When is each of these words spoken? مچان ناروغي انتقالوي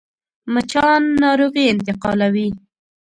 مچان 0.53 1.01
ناروغي 1.21 1.65
انتقالوي 1.73 2.49